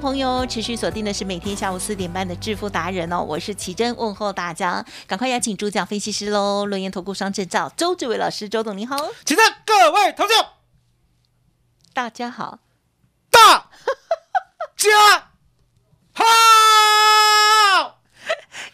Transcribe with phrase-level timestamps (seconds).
[0.00, 10.32] 众朋友持续锁定的是每天下午四点半的致富达人哦，我是奇珍，问候大家，赶快邀请主讲分析师喽，轮研投顾商证照周志伟老师，周董你好，奇珍各位同学，
[11.92, 12.60] 大家好，
[13.28, 13.68] 大
[14.74, 14.88] 家
[16.14, 17.98] 好。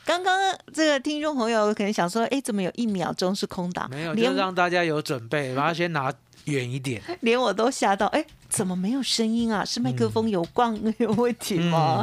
[0.05, 3.91] 刚刚这个听众朋友可能想说，哎，怎么有一秒钟是空档？
[3.91, 7.03] 没有，连就让大家有准备，把它先拿远一点。
[7.23, 8.25] 连我都吓到，哎，
[8.57, 9.63] 怎么没有声音啊？
[9.63, 12.03] 是麦克风有光、有问题吗？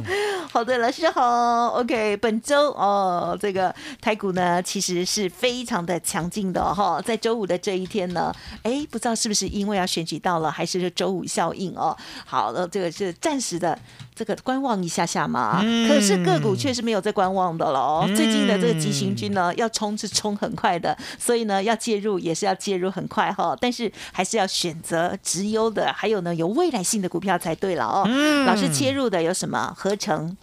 [0.52, 8.32] 好的，老师好，OK，本周哦，这个台股呢，其实是非常的强劲的哈、在周五的这一天呢，
[8.62, 11.98] 哎，不知道是不是因为要选举到了，还是周五效应哦？
[12.24, 13.76] 好了，这个是暂时的。
[14.16, 18.06] 这个观望一下下嘛，嗯可是个股确实没有在观望的喽。
[18.08, 23.58] 嗯最近的这个急行军呢，要冲是冲很快的，所以呢，要介入也是要介入很快哈。
[23.60, 28.04] 但是还是要选择直优的，还有呢有未来性的股票才对了哦。
[28.06, 29.74] 嗯老师切入的有什么？
[29.78, 30.36] 合成。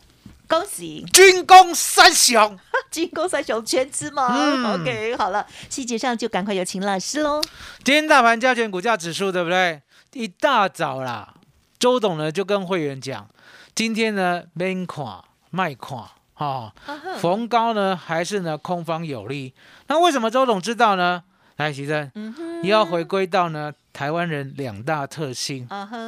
[0.49, 2.59] 恭喜军工三雄，
[2.91, 7.41] 军工三雄全资吗、嗯 o k 好了，细节上就赶快有请老师喽。
[7.84, 9.81] 今天大盘加权股价指数对不对？
[10.12, 11.34] 一大早啦，
[11.78, 13.28] 周董呢就跟会员讲，
[13.77, 15.05] 今天呢免看
[15.50, 15.97] 卖看
[16.34, 16.72] 啊，
[17.21, 19.55] 逢高呢还是呢空方有利。
[19.87, 21.22] 那为什么周董知道呢？
[21.59, 25.67] 来，徐正，嗯哼，也要回归到呢台湾人两大特性，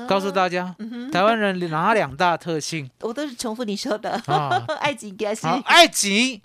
[0.08, 0.74] 告诉大家，
[1.12, 4.64] 台湾人哪两大特性 我都是重复你说的，啊？
[4.80, 5.46] 爱情惊死。
[5.46, 6.40] 好，爱急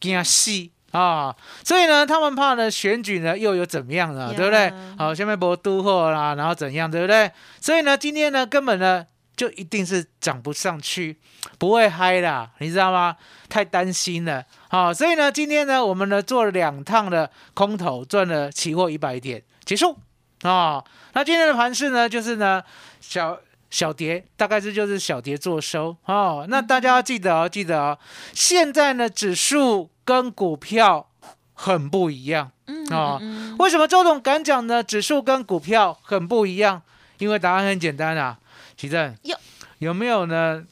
[0.00, 0.50] 惊死
[0.92, 1.34] 啊！
[1.64, 4.28] 所以呢，他们怕呢选举呢又有怎么样呢？
[4.28, 4.72] 呀对不对？
[4.98, 7.30] 好，下面博都货啦，然后怎样，对不对？
[7.60, 11.16] 所以呢，今天呢根本呢就一定是涨不上去，
[11.58, 13.16] 不会嗨啦，你知道吗？
[13.48, 14.44] 太担心了。
[14.68, 19.96] 好，所以呢，今天呢我们呢做了两趟的空头，赚了期货一百点，结束
[20.42, 20.82] 啊。
[21.14, 22.62] 那今天的盘势呢，就是呢
[23.00, 23.38] 小。
[23.72, 27.98] 小跌大概这就是小跌做收哦，那大家要记得哦，记得哦，
[28.34, 31.08] 现在呢指数跟股票
[31.54, 33.16] 很不一样嗯哦。
[33.22, 34.82] 嗯为什么周董敢讲呢？
[34.82, 36.82] 指数跟股票很不一样，
[37.16, 38.38] 因为答案很简单啊，
[38.76, 39.34] 奇正有
[39.78, 40.62] 有没有呢？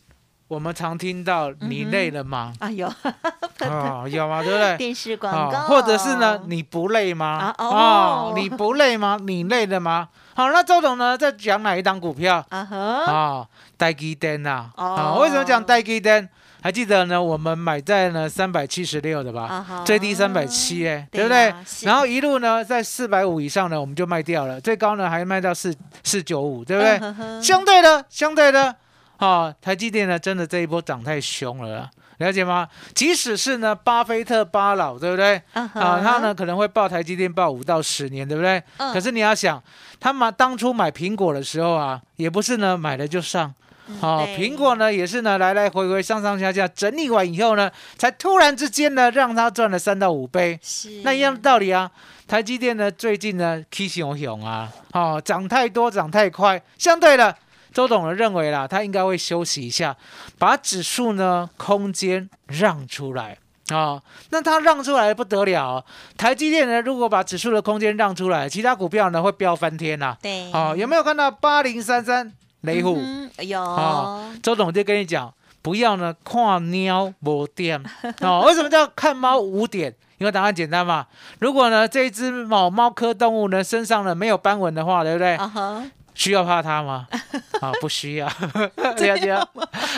[0.50, 2.52] 我们常听到你累了吗？
[2.58, 2.88] 啊有，
[3.62, 4.42] 啊，有吗？
[4.42, 4.76] 对不对？
[4.76, 7.54] 电视广啊告，或者是呢，你不累吗？
[7.56, 9.16] 啊哦你不累吗？
[9.24, 10.08] 你累了吗？
[10.34, 12.44] 好，那周董呢在讲哪一档股票？
[12.48, 12.76] 啊哈，
[13.12, 13.46] 啊，
[13.76, 16.28] 待基灯呐，哦啊，为什么讲待基灯？
[16.62, 17.22] 还记得呢？
[17.22, 21.54] 我们买在呢三百七十六的吧，最低三百七，哎，对对不对
[21.88, 25.72] 然后一路呢在四百五以上呢，我们就卖掉了，最高呢还卖到四
[26.02, 27.40] 四九五，对不对？
[27.40, 28.74] 相对的，相对的，
[29.20, 31.88] 啊，台积电呢真的这一波涨太凶了。
[32.18, 32.68] 了解吗？
[32.94, 35.40] 即使是呢，巴菲特巴老，对不对？
[35.54, 38.62] 啊他呢可能会报台积电报五到十年，对不对？
[38.76, 39.62] 嗯可是你要想，
[39.98, 43.54] 他买当初买苹果的时候啊，也不是呢买了就上，
[44.02, 51.90] 哦，苹果呢也是呢来来回回上上下下整理完以后呢，才突然之间呢让他赚了三到五倍，是那一样的道理啊。
[52.28, 57.34] 台积电呢最近呢 K 熊熊啊，哦涨太多涨太快，相对的。
[57.72, 59.96] 周董呢认为啦，他应该会休息一下，
[60.38, 63.38] 把指数呢空间让出来
[63.70, 65.84] 啊、那他让出来不得了哦、
[66.16, 72.32] 台积电呢如果把指数的空间让出来，其他股票呢会飙翻天呐、对，哦，有没有看到八零三三
[72.62, 72.98] 雷虎？
[73.38, 75.32] 有哦周董就跟你讲，
[75.62, 77.80] 不要呢看猫无点
[78.22, 78.42] 哦。
[78.44, 79.94] 为什么叫看猫无点？
[80.18, 81.06] 因为答案简单嘛。
[81.38, 85.36] 如果呢这一只猫猫科动物呢身上呢没有斑纹的话，对不对？
[85.36, 85.84] 啊哈，
[86.20, 87.08] 需要怕它吗？
[87.62, 88.28] 啊，不需要，
[88.94, 89.48] 这样这样？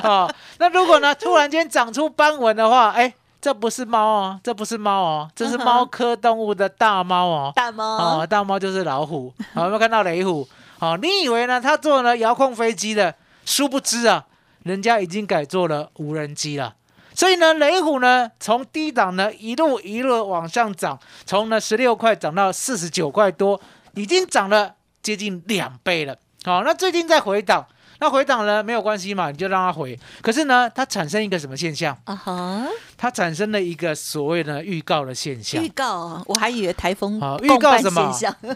[0.05, 7.53] 哦，那如果呢突然间长出斑纹的话，哎，这不是猫哦，这不是猫哦，这是猫科动物的大猫哦。
[7.57, 10.49] 大猫哦，大猫就是老虎，好 有没有看到雷虎？
[10.79, 11.61] 好，你以为呢？
[11.61, 13.13] 它做了遥控飞机的，
[13.45, 14.25] 殊不知啊，
[14.63, 16.75] 人家已经改做了无人机了。
[17.17, 20.97] 所以呢，雷虎呢，从低档呢一路一路往上涨，
[21.27, 23.61] 从呢十六块涨到四十九块多，
[23.95, 26.17] 已经涨了接近两倍了。
[26.45, 27.67] 好，那最近在回档，
[28.01, 29.99] 那回档呢没有关系嘛，你就让它回。
[30.21, 31.97] 可是呢，它产生一个什么现象？
[32.05, 32.67] 啊哈，
[32.97, 35.69] 它产生了一个所谓的预告的现象预。
[35.69, 38.13] 告啊，我还以为台风好预告什么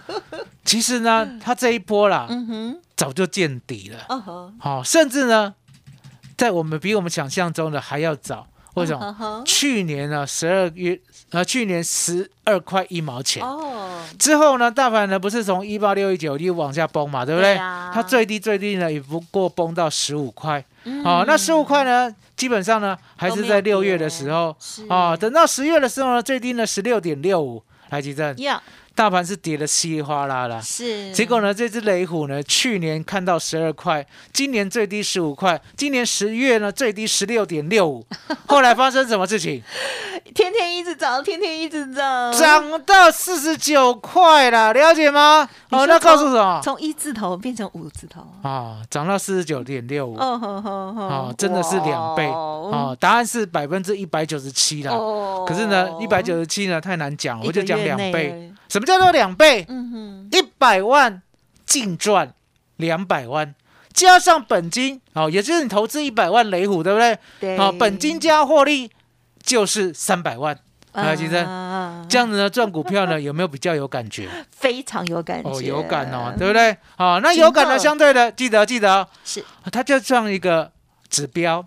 [0.65, 4.05] 其实呢，它这一波啦，嗯哼，早就见底了。
[4.09, 5.55] 哦吼，好、甚至呢，
[6.37, 8.49] 在我们比我们想象中的还要早。
[8.77, 9.43] 为什么？
[9.45, 10.99] 去年呢，十二月
[11.31, 13.43] 呃，去年十二块一毛钱。
[13.43, 17.55] 哦，之后呢，大盘呢不是从一八六一九一往下崩嘛，对不对？
[17.55, 20.63] 对啊它最低最低呢也不过崩到十五块。
[20.85, 24.55] 嗯哦，那十五块呢，基本上呢还是在六月的时候。
[24.61, 27.63] 是哦，等到十月的时候呢，最低呢十六点六五。
[27.91, 28.61] 来，吉正，呀，
[28.97, 30.59] 大盘是跌得稀里哗啦啦。
[30.59, 38.07] 是，结果呢，这只雷虎呢，去年看到十二块，今年最低十五块，今年十月呢最低十六点六五，
[38.49, 39.63] 后来发生什么事情？
[40.35, 45.47] 天天一直涨，天天一直涨，涨到四十九块了，了解吗？
[45.71, 46.59] 哦，那告诉什么？
[46.65, 54.93] 从一字头变成五字头，啊，涨到四十九点六五，哦吼吼吼，哦，真的是两倍，哇哦，答案是百分之一百九十七啦。
[54.93, 58.51] 哦可是呢，一百九十七呢太难讲，我就讲两倍。
[58.67, 59.65] 倍，什么叫做两倍？
[59.69, 61.23] 嗯哼，一百万
[61.65, 62.35] 净赚
[62.77, 63.55] 两百万，
[63.93, 67.19] 加上本金，哦，也就是你投资一百万雷虎，对不对？
[67.41, 68.91] 对，好、本金加获利
[69.43, 70.59] 就是三百万。
[70.93, 74.31] 还有其实啊这样子呢，赚股票呢 有没有比较有感觉？
[74.51, 76.75] 非常有感觉，哦，有感哦，对不对？
[76.97, 80.73] 好、那有感呢，相对的，记得记得哦，是它就像一个
[81.11, 81.67] 指标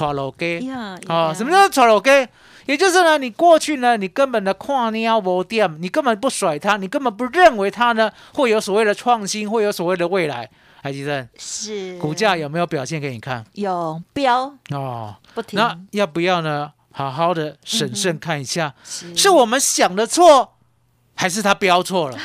[0.00, 2.28] o g 呀，哦，什么叫 l o g
[2.66, 10.48] 也就是呢，你过去呢，你根本的跨尿无点，你根本不甩它，你根本不认为它呢会有所谓的创新，会有所谓的未来。
[10.80, 11.98] 海基生，是。
[11.98, 13.44] 股价有没有表现给你看？
[13.54, 16.72] 有标哦，不停，那要不要呢？
[16.94, 19.16] 好好的审慎看一下，是。
[19.16, 20.51] 是我们想的错，
[21.22, 22.18] 还是他标错了？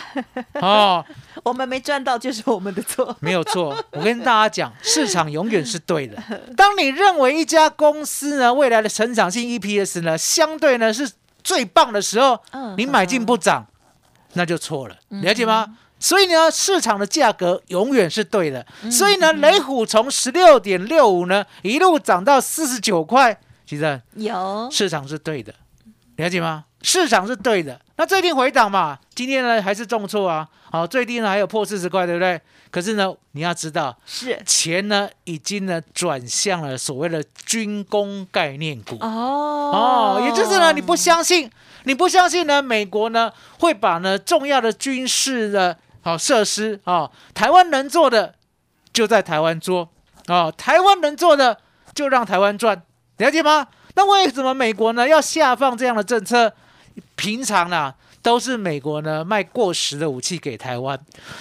[0.60, 1.06] 哦，
[1.44, 3.16] 我们没赚到，就是我们的错。
[3.20, 3.78] 没有错。
[3.92, 6.18] 我跟大家讲，市场永远是对的。
[6.58, 11.08] 当你认为一家公司呢未来的成长性 EPS 呢相对呢是
[11.44, 13.68] 最棒的时候，嗯你买进不涨，
[14.34, 15.78] 那就错了，了解吗？
[16.00, 18.66] 所以呢，市场的价格永远是对的。
[18.92, 25.54] 所以呢，雷虎从十六点六五呢一路涨到四十九块，其实有市场是对的，
[26.16, 26.66] 了解吗？
[26.82, 27.80] 市场是对的。
[28.00, 32.40] 那最近回档嘛，今天呢还是重挫啊，好，最低呢还有破四十块，对不对？
[32.70, 38.98] 可是呢，你要知道，是钱呢已经呢转向了所谓的军工概念股。
[39.02, 41.50] 哦哦，也就是呢，你不相信，
[41.86, 48.36] 你不相信呢，美国呢会把呢重要的军事的好、设施啊、台湾能做的
[48.94, 49.90] 就在台湾做
[50.28, 51.58] 哦，台湾能做的
[51.96, 52.80] 就让台湾赚，
[53.18, 53.68] 了解吗？
[53.96, 56.54] 那为什么美国呢要下放这样的政策？
[57.16, 61.00] 平常呢都是美国呢卖过时的武器给台湾，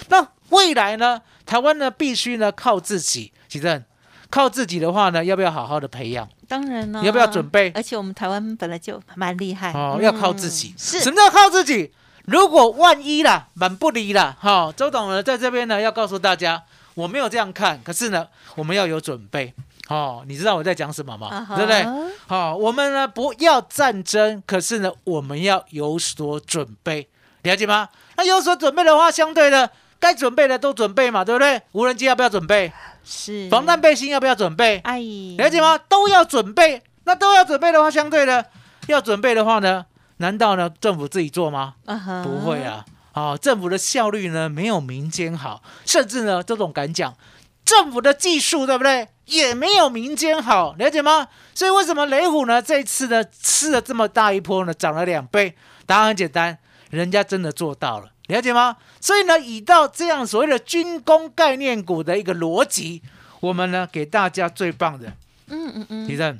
[0.09, 3.83] 那未来呢，台湾呢必须呢靠自己，其正。
[4.29, 6.27] 靠自己的话呢，要不要好好的培养？
[6.49, 10.73] 当然了，你要不要准备而且我们台湾本来就蛮厉害哦，嗯要靠自己。
[10.77, 11.93] 是什么叫靠自己？
[12.25, 16.61] 如果万一啦，满不离啦，哈、周董呢在这边呢要告诉大家，
[16.95, 19.53] 我没有这样看，可是呢，我们要有准备。
[19.87, 21.47] 哦，你知道我在讲什么吗？
[21.55, 21.85] 对不对？
[22.27, 27.07] 好、我们呢不要战争，可是呢，我们要有所准备，
[27.43, 27.89] 了解吗？
[28.17, 31.61] 那有所准备的话，相对的，该准备的都准备嘛，对不对？
[31.71, 32.71] 无人机要不要准备？
[33.05, 34.79] 是防弹背心要不要准备？
[34.79, 34.99] 哎，
[35.37, 35.77] 了解吗？
[35.77, 36.83] 都要准备。
[37.05, 38.45] 那都要准备的话，相对的
[38.87, 39.85] 要准备的话呢，
[40.17, 41.75] 难道呢政府自己做吗？
[42.21, 42.83] 不会啊。
[43.13, 47.15] 哦，政府的效率呢没有民间好，甚至呢这种敢讲，
[47.63, 51.27] 政府的技术对不对，也没有民间好，了解吗？
[51.53, 55.55] 所以为什么雷虎呢这一次呢吃了这么大一波呢，涨了两倍？
[55.85, 56.57] 答案很简单，
[56.89, 58.77] 人家真的做到了，了解吗？
[58.99, 63.01] 所以呢，以到这样所谓的军工概念股的一个逻辑，
[63.39, 65.07] 我们呢给大家最棒的
[65.47, 66.39] 嗯嗯嗯，提正，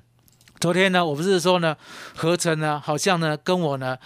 [0.59, 1.77] 昨天呢，我不是说呢，
[2.15, 3.97] 合成呢，好像呢，跟我呢，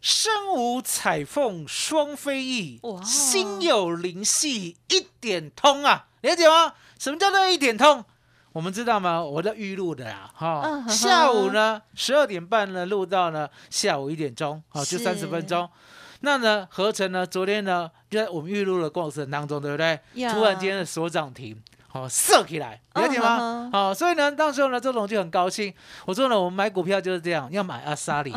[0.00, 6.74] 身无彩凤双飞翼，心有灵犀一点通啊，了解吗？
[6.98, 8.04] 什么叫做一点通？
[8.54, 9.20] 我们知道吗？
[9.20, 15.68] 我在预录的啦，哈、下午呢十二点半呢录到呢下午一点钟，好、就三十分钟。
[16.20, 19.98] 那呢，合成呢，昨天呢，就在我们预录的过程当中，对不对？
[20.14, 23.38] 呀突然间的所涨停，好射起来，了解吗？
[23.40, 25.74] 嗯好，所以呢，到时候呢，周董就很高兴。
[26.06, 28.32] 我说呢，我们买股票就是这样，要买阿萨里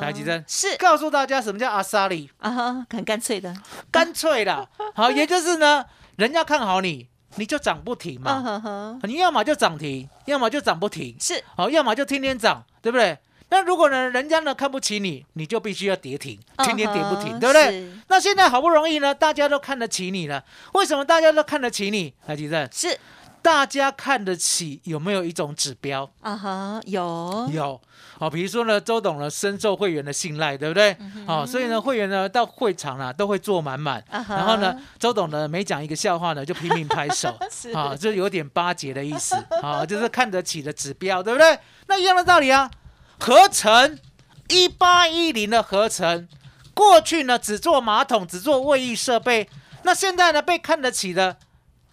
[0.00, 3.54] 来，吉珍，是告诉大家什么叫阿萨里，啊哈，很干脆的，
[3.92, 4.66] 干脆的。
[4.94, 5.84] 好，也就是呢，
[6.16, 8.42] 人家看好你，你就涨不停嗯嘛。
[8.42, 13.18] 哼哼，你要么就涨停，要么就涨不停，是好，要么就天天涨，对不对？
[13.52, 17.90] 那如果呢，人家呢看不起你，你就必须要跌停，天天跌不停，对不对？
[18.06, 20.44] 那现在好不容易呢，大家都看得起你了，
[20.74, 22.14] 为什么大家都看得起你？
[22.26, 22.96] 来，吉正，是
[23.42, 26.10] 大家看得起有没有一种指标？
[26.20, 27.48] 啊哈，有。
[27.52, 27.80] 有，
[28.18, 30.96] 哦，比如说呢，周董呢深受会员的信赖，对不对？
[31.26, 37.70] 哦，所以呢，会员呢到会场啊都会坐满满，然后呢，周董呢每讲一个笑话呢就拼命拍手， 是。
[37.72, 41.58] 啊，就有点巴结的意思，啊，就是看得起的指标，对不对？
[41.86, 42.70] 那一样的道理啊，
[43.18, 43.98] 合成
[44.48, 46.28] 一八一零的合成，
[46.74, 49.48] 过去呢只做马桶，只做卫浴设备，
[49.84, 51.36] 那现在呢被看得起的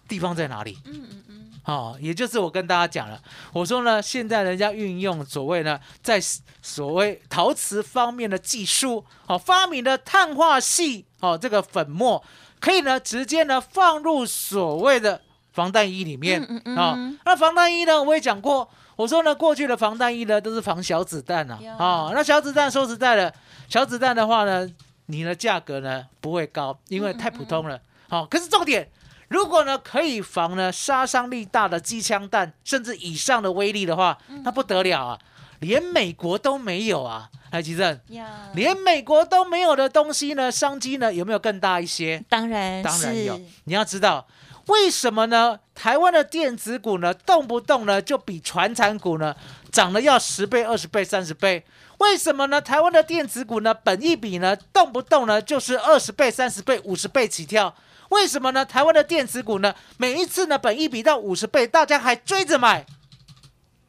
[0.06, 0.78] 地方在哪里？
[0.84, 1.22] 嗯嗯
[1.68, 3.20] 嗯，哦，也就是我跟大家讲了，
[3.52, 6.18] 我说呢，现在人家运用所谓呢，在
[6.62, 12.24] 所谓陶瓷方面的技术，哦，发明的碳化系，哦，这个粉末
[12.58, 15.20] 可以呢直接呢放入所谓的
[15.52, 23.32] 防弹衣里面，嗯嗯哦嗯，那防弹衣呢，我也讲过，我说呢，过去的防弹衣呢都是防小子弹啊啊，哦，那小子弹说实在的，
[23.68, 24.68] 小子弹的话呢，
[25.06, 28.88] 你的价格呢不会高，因为太普通了，好、可是重点。
[29.28, 35.18] 如果呢可以防呢杀伤力大的机枪弹，甚至以上的威力的话，那不得了啊！
[35.60, 37.28] 连美国都没有啊！
[37.50, 42.24] 来，吉正，呀，连美国都没有的东西呢，商机呢有没有更大一些？
[42.28, 43.40] 当然当然有。
[43.64, 44.26] 你要知道
[44.66, 45.58] 为什么呢？
[45.74, 49.34] 台湾的电子股呢，动不动呢就比传产股呢
[49.72, 51.64] 涨了要十倍、二十倍、三十倍。
[51.98, 52.60] 为什么呢？
[52.60, 57.74] 台湾的电子股呢，本一比呢，动不动呢就是二十倍、三十倍、五十倍起跳。
[58.10, 58.64] 为什么呢？
[58.64, 62.86] 台湾的电子股呢，每一次呢，本一比到五十倍，大家还追着买。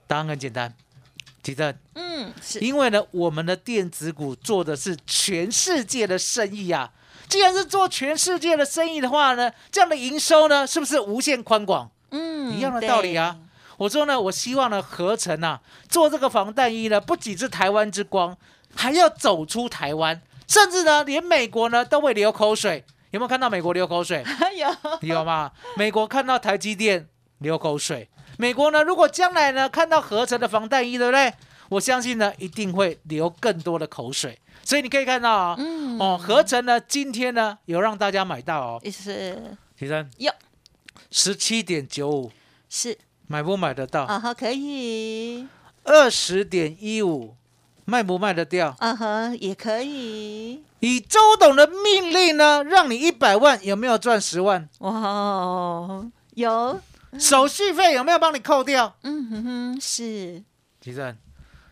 [0.07, 0.73] 答案很简单，
[1.41, 6.91] 吉正，嗯，是因为呢，我们的电子股做的是全世界的生意啊。
[7.27, 11.89] 既然是做全世界的生意的话呢，这样的营收呢，是不是无限宽广？
[12.11, 13.37] 嗯一样的道理啊。
[13.77, 18.35] 我说呢，我希望呢，合成啊，做这个防弹衣呢，不仅是台湾之光，
[18.75, 22.83] 还要走出台湾，甚至呢，连美国呢都会流口水。
[23.11, 24.23] 有没有看到美国流口水？
[24.23, 25.15] 对 有。
[25.15, 25.51] 有吗？
[25.75, 27.07] 美国看到台积电
[27.39, 31.33] 流口水，美国呢，如果将来呢看到合成的防弹衣，对不对？
[31.69, 34.39] 我相信呢，一定会流更多的口水。
[34.63, 35.97] 所以你可以看到啊、嗯。
[35.99, 39.57] 哦，合成呢，今天呢有让大家买到哦，也是。
[39.77, 40.09] 提升。
[40.17, 40.31] 有。
[41.11, 42.31] 十七点九五，
[42.69, 42.97] 是。
[43.27, 44.03] 买不买得到？
[44.03, 45.47] 啊哈，可以。
[45.83, 47.35] 二十点一五，
[47.89, 48.75] 卖不卖得掉？
[48.79, 54.69] 嗯哼，也可以以周董的命令呢，让你一百万，有没有赚十万？
[54.79, 56.79] 哇哦，有
[57.17, 58.95] 手续费有没有帮你扣掉？
[59.03, 60.43] 嗯哼哼，是
[60.79, 61.17] 提升，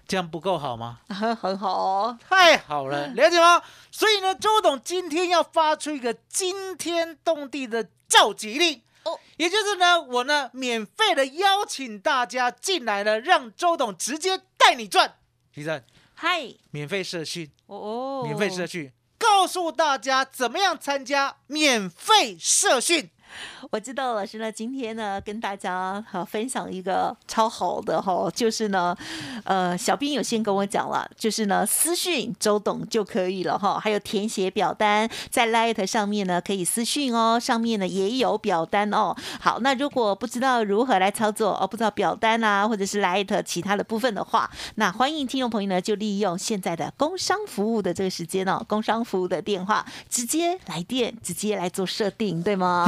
[0.08, 1.00] 这样不够好吗？
[1.08, 3.62] 啊很好哦，太好了， 了解吗？
[3.92, 8.82] 所以呢，周董今天要发出一个惊天动地的召集令。
[9.04, 15.14] 哦也就是呢，我呢免费的邀请大家进来呢，让周董直接带你赚。
[15.54, 15.82] 提升，
[16.20, 16.52] 嗨。
[16.72, 23.12] 免费社训，哦，免费社训，告诉大家怎么样参加免费社训。
[23.72, 28.96] 我知道老师呢，今天呢跟大家哈、分享一个超好的哈、就是呢，
[29.44, 39.16] 呃，小兵有先跟我讲了，就是呢私讯周董就可以了哈、还有填写表单在 Light 上面呢可以私讯哦，上面呢也有表单哦。
[39.40, 52.86] 好，那如果不知道如何来操作哦，不知道表单啊或者是 Light 其他的部分的话，那欢迎听众朋友呢就利用现在的工商服务的这个时间哦，工商服务的电话直接来电，直接来做设定，对吗？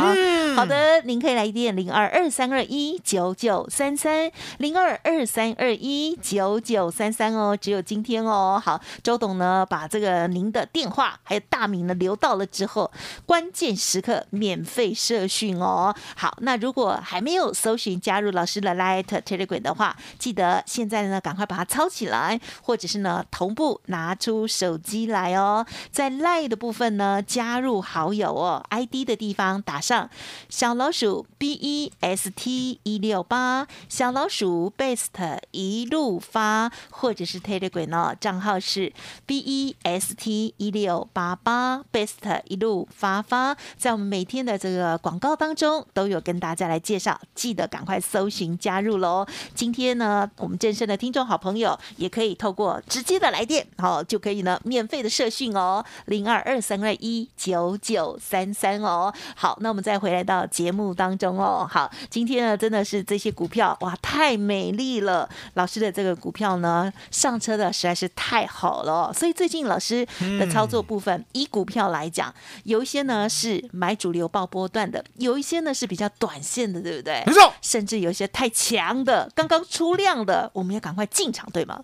[0.56, 8.62] 好的，您可以来电零二二三二一九九三三零二二三二一九九三三哦，只有今天哦。
[8.62, 12.92] 好，周董呢把这个您的电话还有大名呢留到了之后，
[13.26, 15.96] 关键时刻免费社讯哦。
[16.18, 30.10] 好，那如果还没有搜寻加入老师的 Light Telegram 的话，记得现在呢赶快把它抄起来，或者是呢同步拿出手机来哦，在 Light 的部分呢加入好友哦，ID 的地方打上。
[30.50, 38.92] 小老鼠 B E S T 一六八，小老鼠 Best 一路发，或者是 Telegram 哦，账号是
[39.26, 49.26] B E S T 一六八八，Best 一路发发，在我们每天的这个广告当中都有跟大家来介绍，记得赶快搜寻加入喽。
[49.56, 59.14] 今天呢，我们正声的听众好朋友也可以透过直接的来电，好、就可以呢免费的社讯哦，零二二三二一九九三三哦。
[59.36, 60.09] 好，那我们再回。
[60.10, 61.68] 回来到节目当中哦。
[61.70, 70.04] 好，今天呢真的是这些股票哇太美丽了，老师的这个股票呢上车的实在是太好了哦，所以最近老师
[70.40, 77.34] 的操作部分，以股票来讲，有一些呢是买主流爆波段的，有一些呢是比较短线的，对不对没？
[77.34, 81.80] 错，甚至有一些太强的，刚刚出量的，我们要赶快进场，对吗？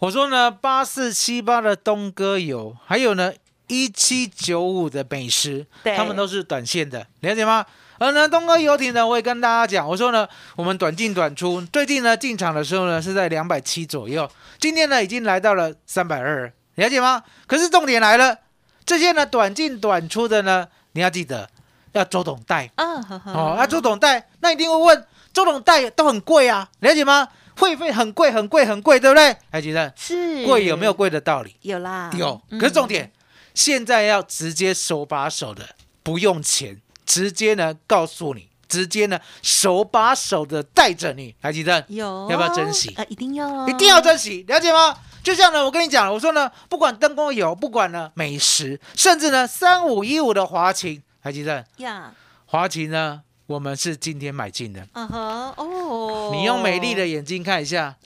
[0.00, 3.32] 我说呢，八四七八的东哥有，还有呢
[3.70, 7.64] 一七九五的美食，对他们都是短线的，了解吗？
[7.98, 17.22] 而呢，东哥游艇呢，我也跟大家讲，我说呢，我们短进短出，最近呢进场的时候呢是在两百七左右，今天呢已经来到了三百二，了解吗？
[17.46, 18.36] 可是重点来了，
[18.84, 21.48] 这些呢短进短出的呢，你要记得
[21.92, 27.28] 要周董带啊，呵呵哦，那周董带，那一定会问，周董带都很贵啊，了解吗？
[27.58, 29.36] 会费很贵，很贵，很贵，对不对？
[29.52, 30.94] 还记得是贵有没有？
[30.94, 31.54] 贵的道理？
[31.60, 33.12] 有啦，有，嗯可是重点，
[33.60, 42.94] 现在要直接手把手的，不用钱，直接呢告诉你，直接呢手把手的带着你，来记得有，要不要珍惜？
[42.94, 44.96] 啊，一定要哦，一定要珍惜，了解吗？
[45.22, 52.14] 就像呢，我跟你讲，我说呢，不管灯光有，不管呢美食，甚至呢三五一五的华勤，还记得呀，
[52.46, 53.20] 华勤呢，
[53.50, 54.86] 我们是今天买进的。
[54.92, 57.96] 嗯哼，哦，你用美丽的眼睛看一下，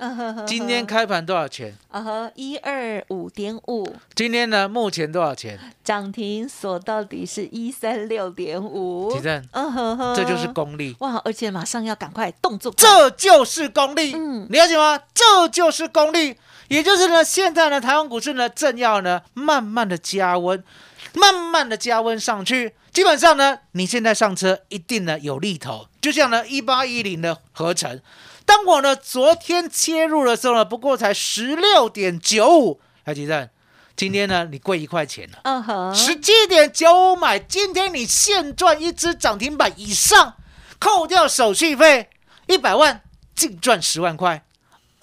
[0.47, 1.77] 今天开盘多少钱？
[1.91, 5.61] 啊哈，一二五点五，今天呢，目前多少钱？
[5.85, 9.13] 涨停锁到底是一三六点五。
[9.13, 10.97] 提，正，嗯哼哼，这就是功力。
[11.01, 12.73] 哇，而且马上要赶快动作。
[12.73, 14.47] 快，这就是功力，嗯。
[14.49, 14.99] 你了解吗？
[15.13, 20.65] 这就是功力，也就是呢，现在呢，台湾股市呢正要呢慢慢的加温，
[21.15, 22.75] 慢慢的加温上去。
[22.93, 28.01] 基本上呢，你现在上车一定呢有利头，就像呢一八一零的合成，
[28.47, 33.49] 当我呢昨天切入的时候呢，不过才十六点九五，来吉正，
[33.97, 35.39] 今天呢你贵一块钱了。
[35.43, 40.35] 嗯哼，十七点九五买，今天你现赚一只涨停板以上，
[40.79, 42.11] 扣掉手续费，
[42.47, 43.03] 一百万
[43.35, 44.45] 净赚十万块，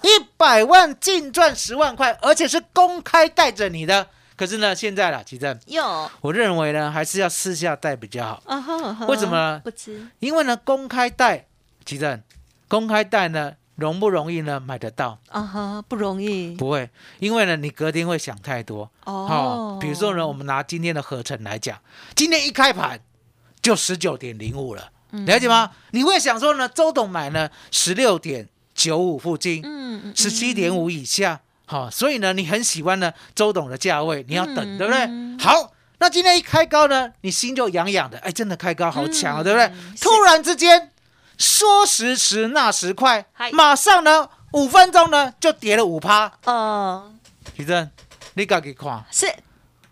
[0.00, 4.08] 一百万净赚十万块，而且是公开带着你的。
[4.36, 9.60] 可是呢，现在啦，其正，有，我认为呢，还是要私下带比较好，嗯哼嗯哼，为什么呢？
[9.62, 11.46] 不知因为呢，公开带，
[11.84, 12.22] 其正，
[12.68, 15.18] 公开带呢，容不容易呢买得到？
[15.28, 16.54] 啊哈，不容易。
[16.56, 18.90] 不会，因为呢，你隔天会想太多。
[19.04, 19.12] 哦。
[19.12, 21.78] 哦，比如说呢，我们拿今天的合成来讲，
[22.14, 23.00] 今天一开盘
[23.60, 25.26] 就十九点零五了，嗯。
[25.26, 25.72] 了解吗？
[25.90, 30.16] 你会想说呢，周董买呢十六点九五附近，嗯嗯。
[30.16, 35.08] 十七点五以下，好、所以呢，你很喜欢呢周董的价位，你要等，嗯对不对？
[35.38, 39.72] 好，那今天一开高呢，你心就痒痒的，哎，真的开高好强啊，嗯对不对？
[40.00, 40.90] 突然之间
[41.38, 47.18] 说时迟那时快，马上呢五分钟呢就跌了五趴，嗯，
[47.56, 47.90] 徐正，
[48.34, 49.04] 你自己看。
[49.10, 49.32] 是。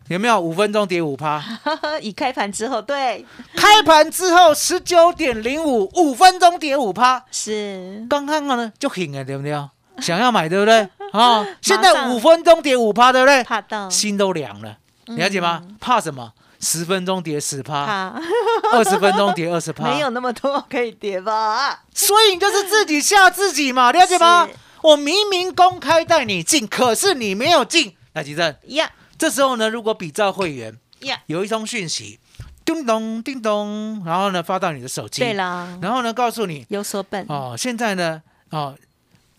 [0.09, 1.39] 有没有五分钟跌五趴？
[1.39, 8.05] 呵呵，一开盘之后，对，开盘之后十九点零五，五分钟跌五趴，是。
[8.11, 9.53] 刚刚呢就挺了，对不对？
[10.01, 10.89] 想要买对不对？
[11.13, 13.43] 啊、现在五分钟跌五趴，对不对？
[13.43, 15.63] 怕到心都凉了，了解吗？
[15.81, 16.33] 怕什么？
[16.61, 18.15] 十分钟跌十趴，
[18.73, 21.83] 二十分钟跌二十趴，没有那么多可以跌吧？
[21.95, 24.47] 所以你就是自己吓自己嘛，了解吗？
[24.83, 32.21] 我明明公开带你进，可是你没有进，来吉正，呀这时候呢，如果比照会员呀，有一通讯息，
[32.65, 38.77] 叮咚叮咚，然后呢发到你的手机，对啦，然后呢告诉你有所本哦，现在呢哦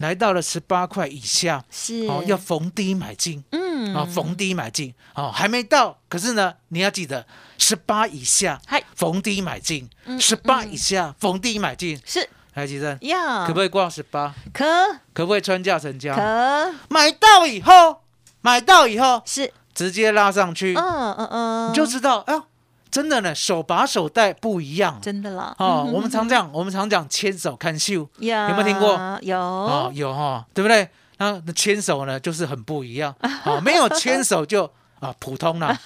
[0.01, 2.05] 来到了十八块以下，是。
[2.07, 3.43] 哦要逢低买进。
[3.51, 3.95] 嗯。
[3.95, 7.25] 啊、逢低买进哦，还没到，可是呢，你要记得
[7.57, 8.83] 十八以下嗨。
[8.95, 11.99] 逢低买进，嗯十八以下逢低买进。
[12.05, 12.27] 是。
[12.53, 14.35] 来，吉正，呀，可不可以挂十八？
[14.53, 14.65] 可。
[15.13, 16.13] 可不可以穿价成交？
[16.13, 16.75] 可。
[16.89, 18.01] 买到以后，
[18.41, 19.53] 买到以后是。
[19.73, 22.43] 直接拉上去，嗯嗯嗯，你就知道，哎呦，
[22.91, 25.85] 真的呢，手把手带不一样真的啦哦。
[25.87, 29.19] 嗯我们常讲，我们常讲牵手看秀呀，有没有听过？
[29.21, 30.87] 有哦，有哈、对不对？
[31.17, 35.77] 那那牵手呢，就是很不一样 哦，没有牵手就啊普通啦。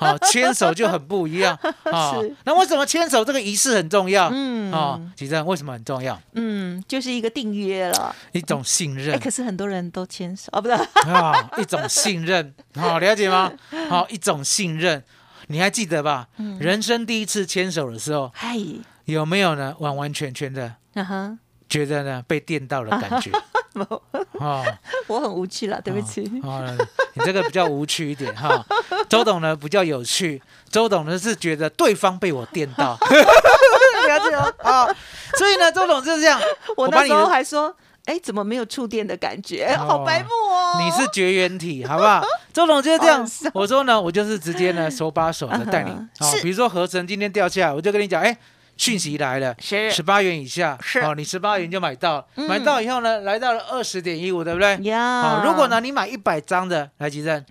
[0.00, 4.28] 哦，牵手就很不一样啊、是那为什么牵手这个仪式很重要？
[4.32, 6.18] 嗯哦，其实为什么很重要？
[6.32, 8.16] 嗯，就是一个订约了。
[8.32, 10.74] 一种信哎，任可是很多人都牵手哦，不是？
[11.08, 13.52] 啊、一种信任，好、了解吗？
[13.88, 15.04] 好、一种信任，
[15.48, 16.28] 你还记得吧？
[16.38, 18.56] 嗯人生第一次牵手的时候，嗨，
[19.06, 19.74] 有没有呢？
[19.78, 20.74] 完完全全的
[21.68, 23.30] 觉得呢被电到的感觉？
[24.38, 24.62] 哦，
[25.06, 26.30] 我很无趣了，对不起。
[26.42, 26.62] 哦，
[27.14, 28.62] 你这个比较无趣一点哈。
[29.08, 32.98] 周董呢比较有趣，周董呢是觉得对方被我电到，
[34.08, 34.52] 了解吗？
[34.62, 34.86] 啊，
[35.38, 36.38] 所以呢，周董就是这样。
[36.76, 37.74] 我那时还说，
[38.06, 39.66] 哎，怎么没有触电的感觉？
[39.78, 40.80] 哦好白目哦。
[40.80, 42.22] 你是绝缘体，好不好？
[42.52, 43.28] 周总就是这样。
[43.54, 46.08] 我说呢，我就是直接呢手把手的 带你嗯。
[46.20, 48.36] 哦，比如说合成今天掉下来，我就跟你讲，哎，
[48.76, 54.76] 讯息来了，是十八元以下，是哦，你十八元就买到，嗯买到以后呢，来到了二十点一五，对不对？
[54.82, 57.44] 呀好，如果呢你买一百张的，来吉正，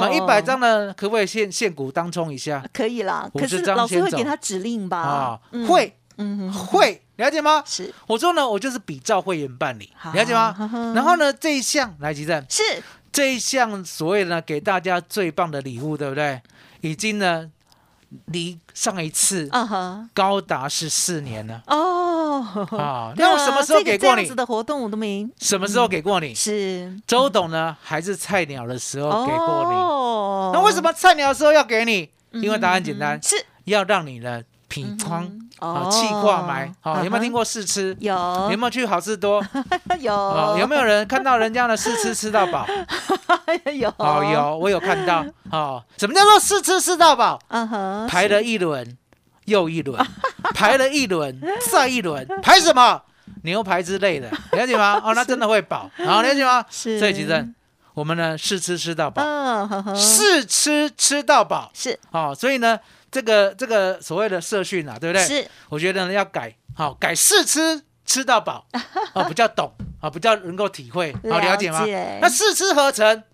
[0.00, 2.64] 买一百张呢，可不可以现现股当冲一下？
[2.72, 4.98] 可以啦，可50是张老师会给他指令吧？
[4.98, 7.62] 啊嗯，会嗯，会，了解吗？
[7.64, 10.92] 是我说呢，我就是比照会员办理，好了解吗呵呵？
[10.94, 12.62] 然后呢，这一项来吉正，是
[13.10, 16.42] 这一项所谓的呢，给大家最棒的礼物，对不对？
[16.80, 17.50] 已经呢，
[18.26, 19.50] 离上一次
[20.14, 22.40] 高达是四年了哦
[22.78, 23.12] 啊！
[23.16, 24.34] 那我什么时候给过你这样子？
[24.34, 26.34] 的活动我都没什么时候给过你？
[26.34, 29.76] 是周董呢，还是菜鸟的时候给过你？
[29.76, 32.08] 哦那为什么菜鸟的时候要给你？
[32.32, 35.24] 因为答案简单嗯，是要让你呢品窗
[35.60, 37.38] 嗯啊，气化买啊，有没有听过？
[37.40, 37.96] 过试吃？
[38.00, 38.14] 有
[38.50, 39.44] 有没有去好事多？
[39.98, 42.66] 有哦，有没有人看到人家的试吃吃到饱？
[43.74, 45.24] 有哦，有，我有看到。
[45.50, 47.38] 哦，什么叫做试吃吃到饱？
[47.48, 48.96] 嗯哼排了一轮
[49.46, 50.00] 又一轮，
[50.54, 51.40] 排了一轮
[51.72, 53.02] 再一轮，排什么？
[53.42, 55.00] 牛排之类的，了解吗？
[55.04, 55.90] 哦，那真的会饱。
[56.04, 56.64] 好，了解吗？
[56.70, 57.48] 是所以其实
[57.98, 59.24] 我们呢试吃吃到饱，
[59.96, 61.68] 试吃吃到饱。
[61.74, 61.98] 是。
[62.12, 62.78] 哦，所以呢，
[63.10, 65.26] 这个这个所谓的社训啊，对不对？
[65.26, 65.50] 是。
[65.68, 68.64] 我觉得呢要改，好、改试吃吃到饱，
[69.14, 71.72] 哦，比较懂，啊、比较能够体会，好、了解。
[71.72, 72.18] 吗了解？
[72.22, 73.24] 那试吃合成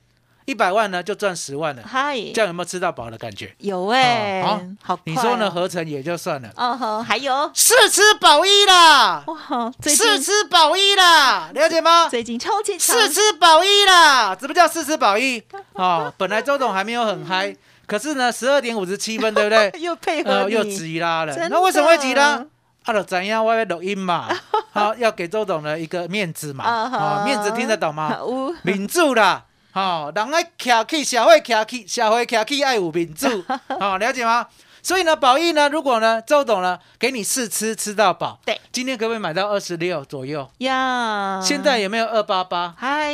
[0.47, 3.55] 一百万呢，就赚十万了，嗨这样有没有吃到饱的感觉？
[3.59, 5.51] 有哎哦好你说呢？
[5.51, 12.09] 合成也就算了，哦吼还有试吃饱一啦，哇最试吃饱一啦，了解吗？
[12.09, 15.43] 最近超级强试吃饱一啦，怎么叫试吃饱一？
[15.73, 17.55] 哦，本来周董还没有很嗨，
[17.87, 19.73] 可是呢，十二点五十七分，对不对？
[19.81, 21.35] 又配合呃，又急拉了。
[21.49, 22.47] 那为什么会急拉的？
[22.85, 23.43] 啊，就怎样？
[23.43, 24.29] 我要录音嘛，
[24.73, 28.15] 好，要给周董的一个面子嘛，啊面子听得懂吗？
[28.19, 33.27] 有民主啦，好，人爱徛起，社会徛起，社会徛起爱有民主，
[33.81, 34.47] 好，了解吗？
[34.81, 40.49] 所以呢，宝益呢，如果呢，周董呢，给你试吃吃到饱，对，今天可不可以买到二十六左右？
[40.59, 42.73] 呀现在有没有二八八？
[42.79, 43.09] 嗨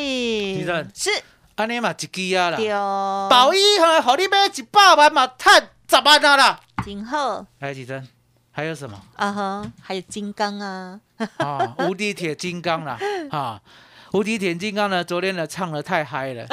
[0.67, 1.09] 正是
[1.55, 2.69] 安尼嘛一支啊啦，对
[3.31, 6.61] 宝益哈，好你买一百万嘛，赚十万啊啦。
[6.85, 8.07] 今后来几针？
[8.51, 9.01] 还有什么？
[9.17, 11.01] 啊哈还有金刚啊
[11.39, 12.99] 啊，无敌铁金刚啦，
[13.33, 13.59] 啊，
[14.13, 16.47] 无敌铁金刚呢，昨天呢唱的太嗨了，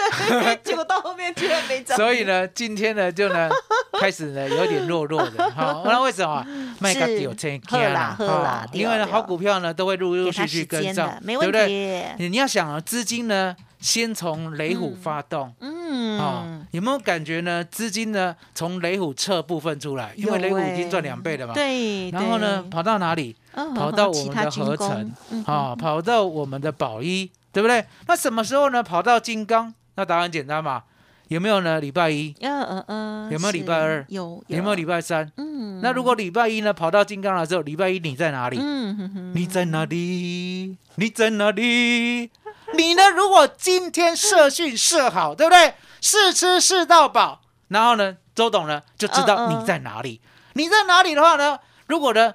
[0.64, 3.50] 结果到后面居然没涨所以呢，今天呢就呢
[4.00, 6.44] 开始呢有点弱弱的，哈，那为什么？
[6.80, 12.14] 卖个九千喝啦喝啦对因为呢好股票呢都会陆陆续续跟上对不对？
[12.18, 15.54] 你你要想啊，资金呢先从雷虎发动。
[15.60, 17.62] 哦嗯，有没有感觉呢？
[17.64, 21.54] 资金呢从雷虎撤部分出来，因为雷虎已经赚两倍了嘛。
[21.54, 23.34] 对，然后呢，跑到哪里？
[23.54, 27.84] 嗯跑到我们的合成嗯啊，跑到我们的宝一，对不对？
[28.08, 28.82] 那什么时候呢？
[28.82, 29.72] 跑到金刚？
[29.94, 30.82] 那答案简单嘛？
[31.28, 31.80] 有没有呢？
[31.80, 32.34] 礼拜一？
[32.40, 35.30] 嗯嗯嗯，有没有礼拜二有有没有礼拜三？
[35.36, 38.58] 嗯，那如果礼拜一呢跑到金刚了之后，礼拜一你在哪里？
[38.60, 40.76] 嗯哼哼你在哪里？
[40.96, 42.30] 你在哪里？
[42.74, 43.08] 你呢？
[43.10, 45.74] 如果今天社训设好，对不对？
[46.00, 50.20] 试吃试到饱，然后呢，周董呢就知道你在哪里。
[50.52, 51.58] 你在哪里的话呢？
[51.86, 52.34] 如果呢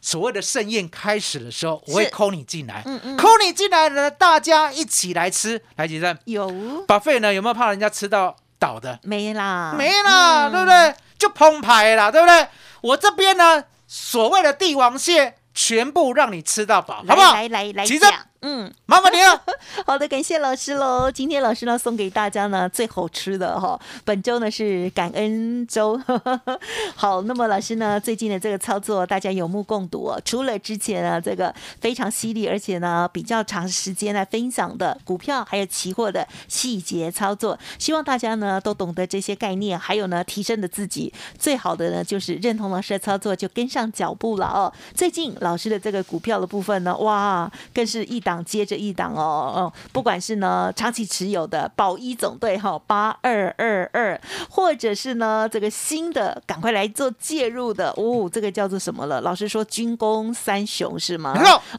[0.00, 5.60] 所谓的盛宴开始的时候，我会是扣你进来，嗯嗯扣你进来呢，大家一起来吃。
[5.76, 6.16] 来，几站？
[6.26, 8.98] 有把费呢有没有怕人家吃到倒的？
[9.02, 10.94] 没啦没啦，嗯对不对？
[11.18, 12.46] 就澎湃啦，对不对？
[12.82, 17.32] 我这边呢，所谓的帝王蟹全部让你吃到饱，好不好？
[17.32, 18.72] 来来来来齐正讲，嗯。
[18.86, 19.42] 麻烦你了。
[19.84, 21.10] 好的，感谢老师喽。
[21.10, 26.00] 今天老师呢送给大家呢最好吃的哈、本周呢是感恩周。
[26.94, 30.20] 好，那么老师呢最近的这个操作大家有目共睹哦。
[30.24, 41.12] 除了之前呢这个非常犀利，而且呢比较长时间来分享的股票还有期货的细节操作，希望大家呢都懂得这些概念，还有呢提升的自己。
[41.38, 44.72] 最好的呢就是认同老师的操作，就跟上脚步了哦。
[44.94, 49.22] 最近老师的这个股票的部分呢，哇，更是一档接着一档哦。
[49.54, 59.20] 哦，不管是呢长期持有的宝一总队哈八二二二，或者是呢这个新的赶快来做介入的哦，这个叫做什么了？
[59.20, 61.32] 老师说军工三雄是吗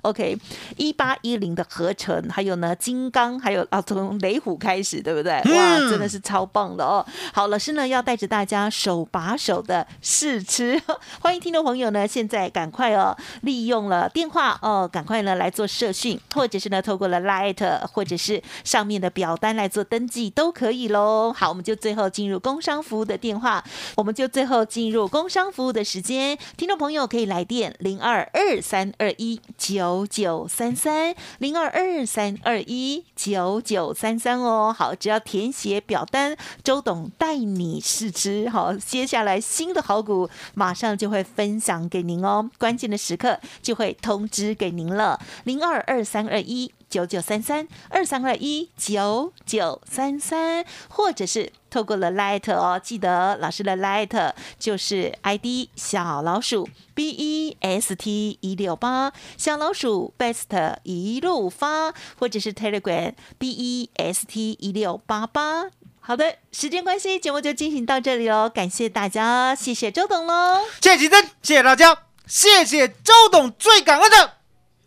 [0.04, 0.38] ？OK，
[0.78, 5.34] 一八一零的合成，还有呢金刚，还有啊从雷虎开始，对不对？
[5.54, 7.06] 哇，真的是超棒的哦。
[7.34, 10.82] 好，老师呢要带着大家手把手的试吃，
[11.20, 21.34] 欢迎听众朋友呢现在赶快哦利用了电话哦，赶快呢来做社训，或者是呢透过了 Light，或者是上面的表单来做登记都可以喽。
[21.34, 23.64] 好，我们就最后进入工商服务的电话，
[23.96, 34.76] 我们就最后进入工商服务的时间，听众朋友可以来电零二二三二一九九三三零二二三二一九九三三哦。
[34.78, 38.48] 好，只要填写表单，周董带你试吃。
[38.50, 45.20] 好，接下来新的好股马上就会分享给您哦，关键的时刻就会通知给您了。
[45.46, 63.50] 零二二三二一九九三三二三二一九九三三，或者是透过了 Light 哦，记得老师的 Light 就是 ID 小老鼠 B E S T 一六八，小老鼠 Best 一路发，或者是 Telegram B
[63.50, 65.68] E S T 一六八八。
[66.00, 70.62] 好的，时间关系，节目就进行到这里喽，感谢大家，谢谢周董喽。
[70.82, 74.36] 谢谢吉珍，谢谢大家，谢谢周董，最感恩的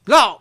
[0.06, 0.40] 老